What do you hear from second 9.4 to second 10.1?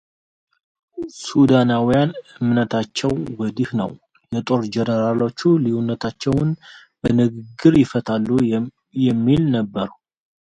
ነበር።